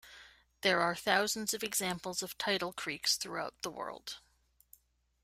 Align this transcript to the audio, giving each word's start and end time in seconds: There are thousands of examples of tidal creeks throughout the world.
There 0.61 0.79
are 0.79 0.95
thousands 0.95 1.53
of 1.53 1.61
examples 1.63 2.23
of 2.23 2.35
tidal 2.39 2.73
creeks 2.73 3.17
throughout 3.17 3.61
the 3.61 3.69
world. 3.69 4.17